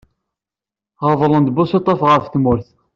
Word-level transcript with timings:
Ɣeḍlen-d 1.07 1.53
buseṭṭaf 1.55 1.99
ɣef 2.05 2.25
tmurt. 2.27 2.67